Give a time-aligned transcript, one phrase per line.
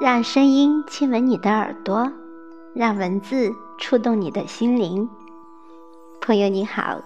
[0.00, 2.10] 让声音亲吻你的耳朵，
[2.74, 5.06] 让文字触动你的心灵。
[6.22, 7.02] 朋友你好，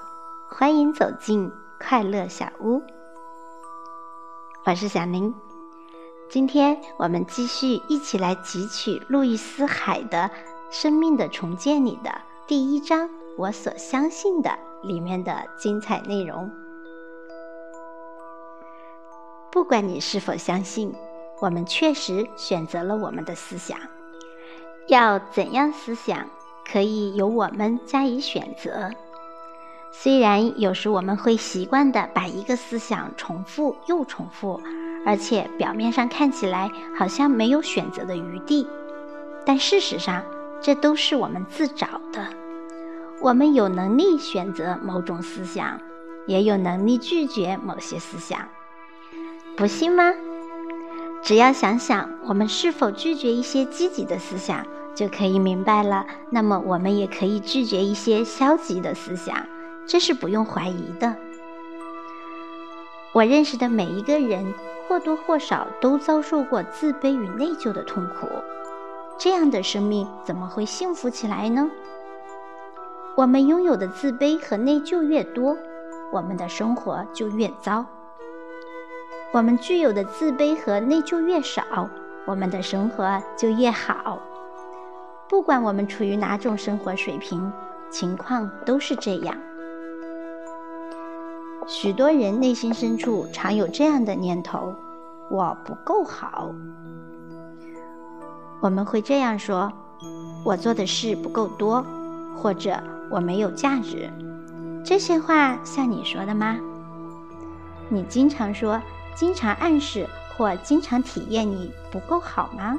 [0.49, 2.81] 欢迎走进快乐小屋，
[4.65, 5.35] 我是小林。
[6.31, 10.19] 今天我们继续一起来汲取路易斯·海的
[10.71, 12.15] 《生命的重建》里的
[12.47, 16.49] 第一章“我所相信的”里面的精彩内容。
[19.51, 20.95] 不管你是否相信，
[21.41, 23.79] 我们确实选择了我们的思想。
[24.89, 26.27] 要怎样思想，
[26.71, 28.91] 可以由我们加以选择。
[29.93, 34.61] 虽然有时我们会习惯的把一个思想重复又重复，
[35.07, 38.67] 而且表面上看起来好像没有选择的余地，
[39.47, 40.23] 但事实上，
[40.61, 42.27] 这都是我们自找的。
[43.21, 45.81] 我们有能力选择某种思想，
[46.27, 48.49] 也有能力拒绝某些思想。
[49.57, 50.13] 不信吗？
[51.25, 54.63] 只要想想我们是否拒绝一些积极的思想，
[54.95, 56.05] 就可以明白了。
[56.29, 59.35] 那么，我们也可以拒绝一些消极的思想，
[59.87, 61.17] 这是不用怀疑的。
[63.15, 64.53] 我认识的每一个人，
[64.87, 68.29] 或多或少都遭受过自卑与内疚的痛苦。
[69.17, 71.71] 这样的生命怎么会幸福起来呢？
[73.17, 75.57] 我们拥有的自卑和内疚越多，
[76.13, 77.87] 我们的生活就越糟。
[79.35, 81.91] 我们具有的自卑和内疚越少，
[82.25, 84.23] 我们的生活就越好。
[85.29, 87.53] 不管我们处于哪种生活水平，
[87.91, 89.37] 情况都是这样。
[91.67, 94.73] 许多人内心深处常有这样的念头
[95.29, 96.55] ：“我不够好。”
[98.63, 99.73] 我们会这样说
[100.47, 101.85] ：“我做的事不够多，
[102.37, 104.09] 或者我没有价值。”
[104.87, 106.57] 这些话像你说的吗？
[107.89, 108.81] 你经常说。
[109.15, 112.77] 经常暗示或经常体验你不够好吗？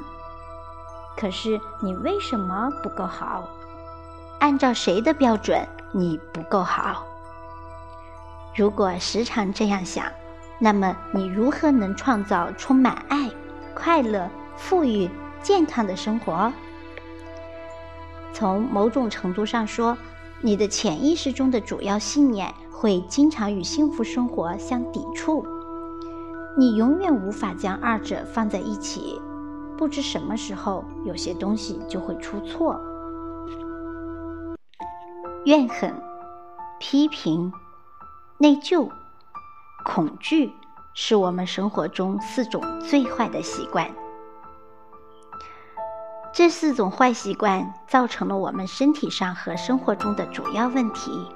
[1.16, 3.48] 可是你为什么不够好？
[4.38, 7.06] 按照谁的标准你不够好？
[8.54, 10.04] 如果时常这样想，
[10.58, 13.30] 那么你如何能创造充满爱、
[13.74, 15.10] 快乐、富裕、
[15.42, 16.52] 健康的生活？
[18.34, 19.96] 从某种程度上说，
[20.42, 25.46] 你的潜意识中的主要信念会经常与幸福生活相抵触。
[26.58, 29.20] 你永远无法将二者放在一起，
[29.76, 32.80] 不知什么时候有些东西就会出错。
[35.44, 35.94] 怨恨、
[36.80, 37.52] 批评、
[38.38, 38.88] 内疚、
[39.84, 40.50] 恐惧，
[40.94, 43.90] 是我们生活中四种最坏的习惯。
[46.32, 51.26] 这四种坏习惯造成了我们身体上和生活中的主要问题。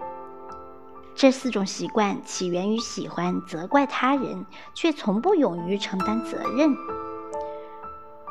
[1.15, 6.75] 这四种习惯起源于喜欢责怪他人，却从不勇于承担责任。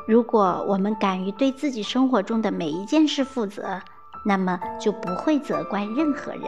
[0.08, 3.80] 如果我们敢于对自己生活中的每一件事负责，
[4.24, 6.42] 那么就不会责怪任何人。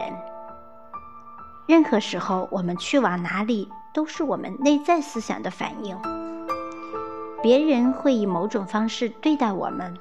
[1.65, 5.97] 任何时候，我们去往哪里，都是我们内在思想的反应。
[7.41, 9.97] 别人会以某种方式对待我们，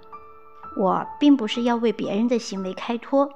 [0.76, 3.30] 我并不是要为别人的行为开脱。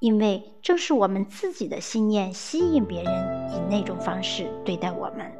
[0.00, 3.12] 因为正是我们自己的信念吸引别人
[3.52, 5.30] 以那种方式对待我们。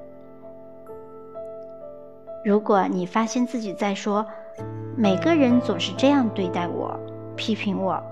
[2.45, 4.25] 如果你发现自己在说
[4.97, 6.95] “每个人总是这样对待我，
[7.37, 8.03] 批评我，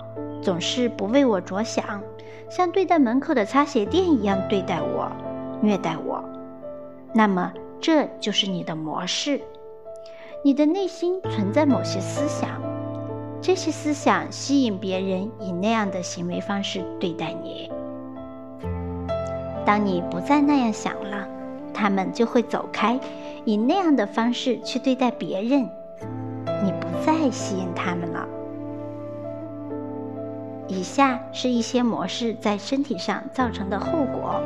[0.41, 2.01] 总是不为我着想，
[2.49, 5.11] 像对待门口的擦鞋店一样对待我，
[5.61, 6.23] 虐待我”，
[7.13, 9.39] 那么这就是你的模式。
[10.43, 12.68] 你的内心存在某些思想。
[13.41, 17.71] 这些思想吸引别人以那样的行为方式对待你。
[19.65, 21.27] 当你不再那样想了，
[21.73, 22.99] 他们就会走开，
[23.45, 25.69] 以那样的方式去对待别人。
[26.63, 28.27] 你不再吸引他们了。
[30.67, 34.41] 以下是一些模式在身体上造成的后果：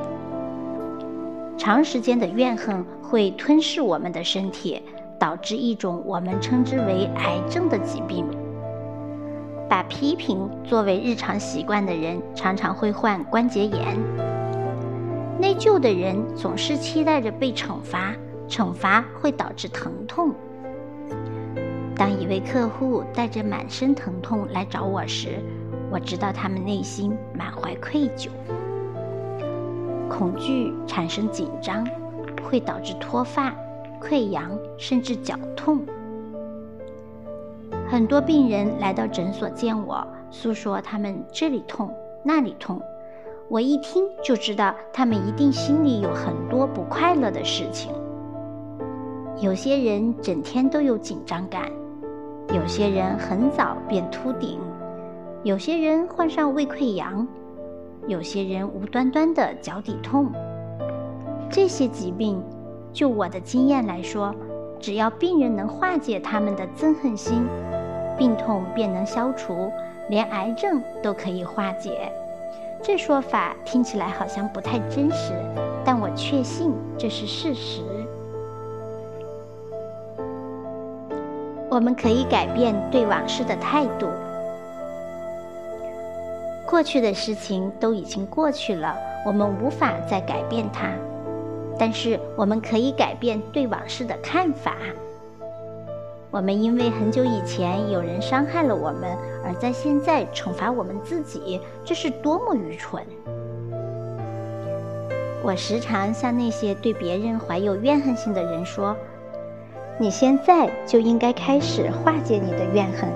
[1.57, 4.81] 长时间的怨恨会吞噬我们的身体，
[5.17, 8.25] 导致一种我们称之为癌症的疾病。
[9.73, 13.97] 把批评作为日常习惯的人，常常会患关节炎。
[15.39, 18.13] 内疚的人总是期待着被惩罚，
[18.47, 20.31] 惩罚会导致疼痛。
[21.95, 25.39] 当一位客户带着满身疼痛来找我时，
[25.89, 28.27] 我知道他们内心满怀愧疚。
[30.07, 31.83] 恐惧产生紧张，
[32.47, 33.51] 会导致脱发、
[33.99, 35.81] 溃疡，甚至绞痛。
[37.93, 41.93] 很多病人来到诊所见我，诉说他们这里痛
[42.23, 42.81] 那里痛。
[43.47, 47.91] 我一听就知道，他们一定心里有很多不快乐的事情。
[49.39, 51.69] 有些人整天都有紧张感，
[52.51, 54.59] 有些人很早便秃顶，
[55.43, 57.27] 有些人患上胃溃疡，
[58.07, 60.31] 有些人无端端的脚底痛。
[61.47, 62.41] 这些疾病，
[62.91, 64.33] 就我的经验来说，
[64.79, 67.45] 只要病人能化解他们的憎恨心，
[68.17, 69.71] 病痛便能消除，
[70.09, 72.11] 连癌症都可以化解。
[72.81, 75.33] 这说法听起来好像不太真实，
[75.85, 77.81] 但我确信这是事实。
[81.69, 84.07] 我们可以改变对往事的态度。
[86.67, 88.95] 过去的事情都已经过去了，
[89.25, 90.89] 我们无法再改变它。
[91.79, 94.75] 但是我们可以改变对往事的看法。
[96.33, 99.15] 我们因为很久以前有人伤害了我们，
[99.45, 103.03] 而在现在惩罚我们自己，这是多么愚蠢！
[105.43, 108.97] 我时常向那些对别人怀有怨恨心的人说
[109.99, 113.07] ：“你现在就应该开始化解你的怨恨，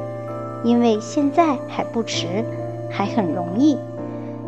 [0.64, 2.46] 因为现在还不迟，
[2.88, 3.80] 还很容易。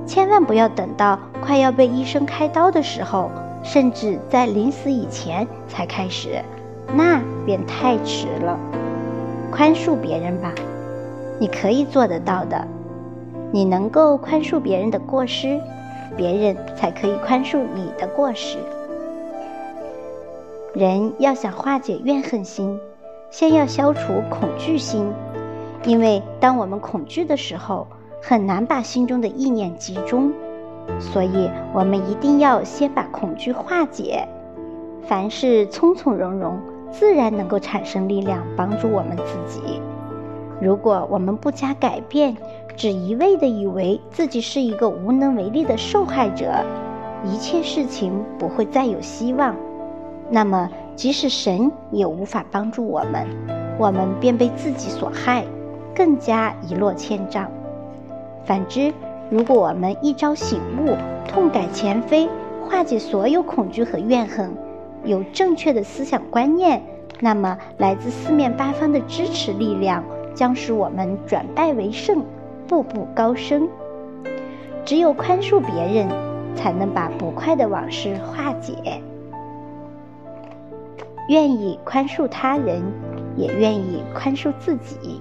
[0.05, 3.31] 千万不要等到快要被医生开刀的时候。”
[3.61, 6.41] 甚至在临死以前才开始，
[6.95, 8.57] 那便太迟了。
[9.51, 10.53] 宽恕别人吧，
[11.39, 12.67] 你可以做得到的。
[13.51, 15.59] 你能够宽恕别人的过失，
[16.15, 18.57] 别人才可以宽恕你的过失。
[20.73, 22.79] 人要想化解怨恨心，
[23.31, 25.11] 先要消除恐惧心，
[25.83, 27.87] 因为当我们恐惧的时候，
[28.21, 30.31] 很难把心中的意念集中。
[30.99, 34.27] 所以，我们一定要先把恐惧化解。
[35.07, 36.59] 凡事从从容容，
[36.91, 39.81] 自然能够产生力量，帮助我们自己。
[40.61, 42.35] 如果我们不加改变，
[42.75, 46.53] 只一味的以为自己是一个无能为力的受害者，
[47.23, 49.55] 一切事情不会再有希望，
[50.29, 53.25] 那么即使神也无法帮助我们，
[53.77, 55.45] 我们便被自己所害，
[55.95, 57.49] 更加一落千丈。
[58.43, 58.93] 反之，
[59.29, 60.95] 如果我们一朝醒悟，
[61.27, 62.27] 痛改前非，
[62.67, 64.51] 化解所有恐惧和怨恨，
[65.09, 66.79] 有正确的思想观念，
[67.19, 70.03] 那么来自四面八方的支持力量
[70.35, 72.23] 将使我们转败为胜，
[72.67, 73.67] 步步高升。
[74.85, 76.07] 只有宽恕别人，
[76.55, 79.01] 才能把不快的往事化解。
[81.27, 82.83] 愿意宽恕他人，
[83.35, 85.19] 也愿意宽恕自己。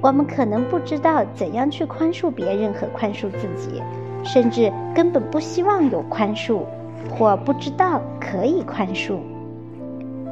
[0.00, 3.82] 我们可能不知道怎样去宽恕别人和宽恕自己，
[4.24, 6.62] 甚至根本不希望有宽恕，
[7.10, 9.18] 或不知道可以宽恕。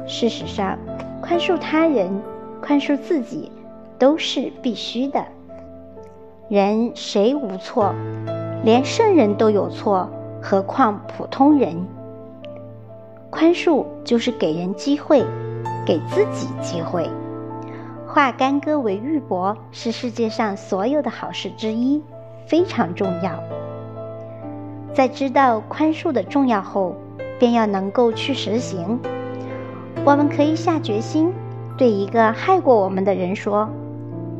[0.07, 0.77] 事实上，
[1.21, 2.09] 宽恕他人、
[2.61, 3.51] 宽恕自己
[3.99, 5.23] 都是必须的。
[6.49, 7.93] 人谁无错？
[8.63, 10.09] 连圣人都有错，
[10.41, 11.85] 何况普通人？
[13.29, 15.23] 宽恕就是给人机会，
[15.85, 17.09] 给自己机会。
[18.07, 22.01] 化干戈为玉帛是世界上所有的好事之一，
[22.45, 23.31] 非常重要。
[24.97, 26.95] 在知道宽恕的重要后，
[27.37, 28.97] 便要能够去实行。
[30.03, 31.31] 我们可以下决心，
[31.77, 33.69] 对一个害过我们的人说：“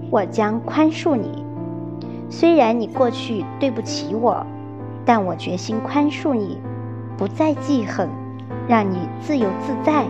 [0.09, 1.43] 我将宽恕你。
[2.27, 4.43] 虽然你过去对不起我，
[5.05, 6.57] 但我决心宽恕你，
[7.19, 8.09] 不再记恨，
[8.67, 10.05] 让你自由自在。”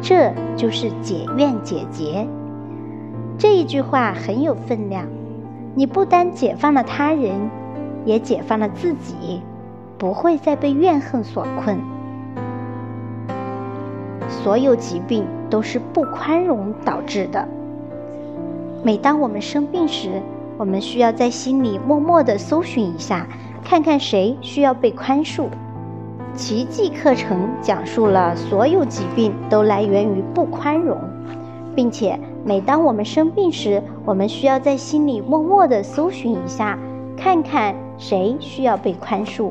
[0.00, 2.26] 这就是解怨解结。
[3.36, 5.04] 这一句话很有分量，
[5.74, 7.50] 你不单解放了他人，
[8.06, 9.42] 也解放了自己，
[9.98, 11.78] 不会再被怨恨所困。
[14.28, 17.46] 所有疾病都是不宽容导致的。
[18.84, 20.22] 每当我们生病时，
[20.56, 23.26] 我们需要在心里默默的搜寻一下，
[23.64, 25.46] 看看谁需要被宽恕。
[26.34, 30.96] 奇迹课程讲述了所有疾病都来源于不宽容。
[31.74, 36.78] 并且，每当我们生病时，我们需要在心里默默地搜寻一下，
[37.16, 39.50] 看看谁需要被宽恕。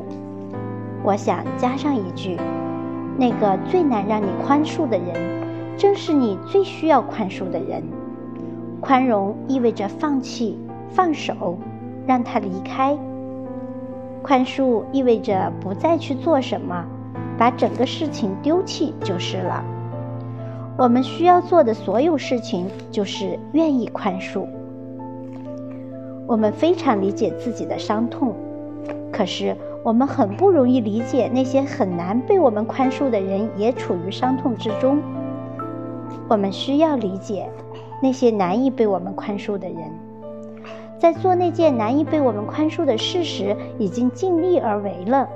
[1.07, 2.35] 我想加上一句：
[3.17, 5.15] 那个最难让你宽恕的人，
[5.77, 7.81] 正是你最需要宽恕的人。
[8.81, 10.59] 宽容意味着放弃、
[10.89, 11.57] 放手，
[12.05, 12.97] 让他离开；
[14.21, 16.83] 宽恕意味着不再去做什么，
[17.37, 19.63] 把整个事情丢弃就是了。
[20.77, 24.45] 我们需要做的所有事情，就是愿意宽恕。
[26.27, 28.35] 我们非常理解自己的伤痛，
[29.09, 34.99] 可是我们很不容易理解那些很难被我们宽恕的人也处于伤痛之中。
[36.27, 37.49] 我们需要理解
[38.01, 39.77] 那些难以被我们宽恕的人，
[40.99, 45.27] 在做那件难以被我们宽恕的事时，已经尽力而为了。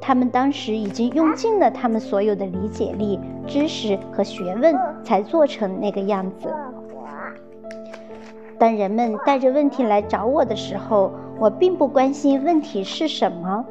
[0.00, 6.52] 他们当时已经用尽了他们所有的理解力、知识和学问，才做成那个样子。
[8.58, 13.64] 当人们带着问题来找我的时候，我并不关心问题是什么：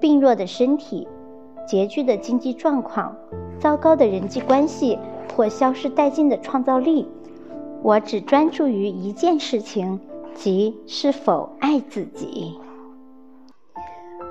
[0.00, 1.06] 病弱的身体、
[1.68, 3.14] 拮据的经济状况、
[3.60, 4.98] 糟糕的人际关系
[5.36, 7.06] 或消失殆尽的创造力。
[7.82, 10.00] 我只专注于一件事情，
[10.34, 12.58] 即是否爱自己。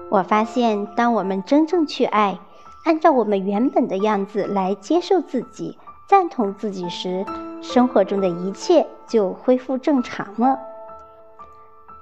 [0.10, 2.40] 我发现，当我们真正去爱，
[2.86, 5.78] 按照我们原本的样子来接受自己、
[6.10, 7.24] 赞同自己时，
[7.62, 10.58] 生活中的一切就恢复正常了。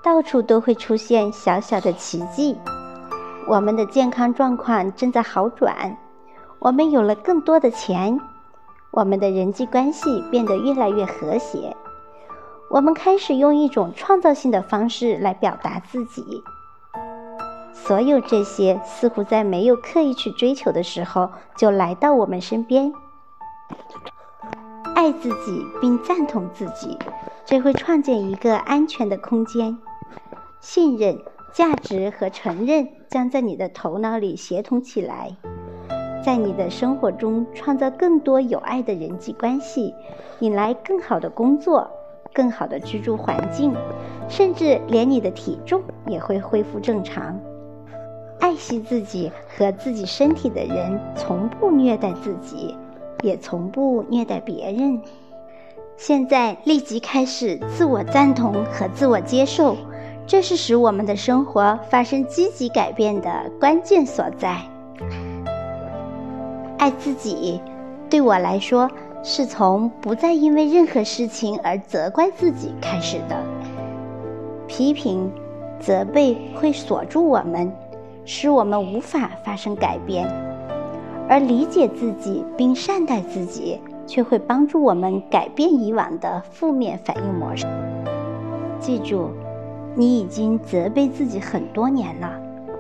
[0.06, 2.56] 到处都会出现小小的奇迹。
[3.48, 5.98] 我们的健康状况正在好转，
[6.60, 8.20] 我们有了更多的钱，
[8.92, 11.76] 我们的人际关系变得越来越和谐，
[12.70, 16.44] 我们开始用一种创造性的方式来表达自己。
[17.74, 22.94] 所有这些似乎在没有刻意去追求的时候就来到我们身边。
[24.96, 26.96] 爱自己并赞同自己，
[27.44, 29.76] 这会创建一个安全的空间。
[30.68, 31.20] 信任、
[31.54, 35.30] 价值和承认将在你的头脑里协同起来，
[36.26, 39.94] 在你的生活中创造更多有爱的人际关系，
[40.40, 41.88] 引来更好的工作、
[42.34, 43.76] 更好的居住环境，
[44.28, 47.40] 甚至连你的体重也会恢复正常。
[48.40, 52.76] 爱惜自己和自己身体的人，从不虐待自己，
[53.22, 55.00] 也从不虐待别人。
[55.96, 59.78] 现在立即开始自我赞同和自我接受，
[60.28, 64.60] 这是使我们的生活发生积极改变的关键所在。
[66.78, 67.62] 爱自己，
[68.10, 68.90] 对我来说，
[69.24, 73.44] 是从不再因为任何事情而责怪自己开始的。
[74.68, 75.32] 批评、
[75.80, 77.72] 责备会锁住我们。
[78.28, 80.28] 使我们无法发生改变，
[81.30, 87.68] 而理解自己并善待自己，却会帮助我们改变以往的负面反应模式。
[88.80, 89.30] 记住，
[89.96, 92.30] 你已经责备自己很多年了，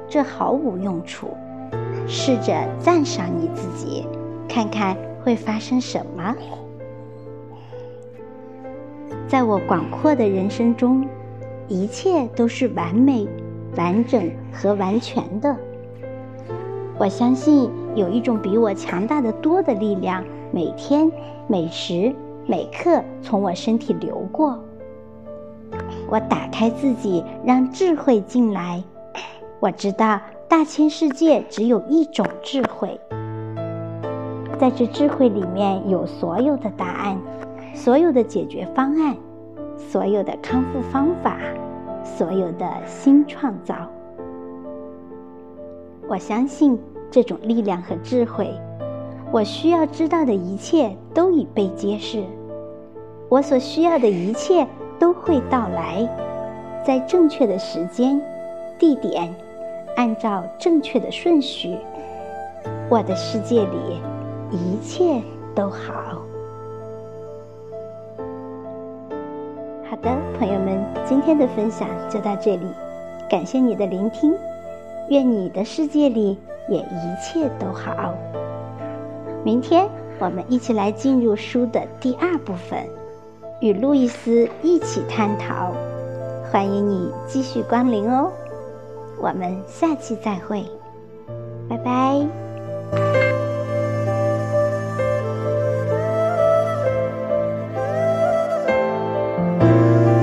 [0.07, 1.29] 这毫无用处。
[2.07, 4.05] 试着赞赏你自己，
[4.47, 6.35] 看看会发生什么。
[9.27, 11.07] 在我广阔的人生中，
[11.67, 13.27] 一切都是完美。
[13.77, 15.53] 完整和完全的，
[16.97, 21.11] 我相信有一种比我强大的多的力量，每天、
[21.45, 24.57] 每时、每刻从我身体流过。
[26.09, 28.83] 我打开自己，让智慧进来。
[29.59, 32.99] 我知道大千世界只有一种智慧，
[34.59, 37.17] 在这智慧里面有所有的答案，
[37.73, 39.15] 所有的解决方案，
[39.77, 41.37] 所有的康复方法。
[42.17, 43.75] 所有的新创造，
[46.07, 48.53] 我相信这种力量和智慧。
[49.31, 52.23] 我需要知道的一切都已被揭示，
[53.27, 54.67] 我所需要的一切
[54.99, 56.07] 都会到来，
[56.85, 58.21] 在正确的时间、
[58.77, 59.33] 地点，
[59.95, 61.77] 按照正确的顺序。
[62.89, 64.01] 我的世界里
[64.51, 65.21] 一切
[65.55, 66.21] 都好。
[69.89, 72.65] 好的，朋友们，今天的分享就到这里，
[73.29, 74.33] 感谢你的聆听，
[75.09, 76.37] 愿你的世界里
[76.67, 78.13] 也一切都好。
[79.43, 79.87] 明天
[80.19, 82.83] 我们一起来进入书的第二部分，
[83.59, 85.71] 与路易斯一起探讨，
[86.51, 88.31] 欢迎你继续光临哦，
[89.19, 90.65] 我们下期再会，
[91.69, 92.44] 拜拜。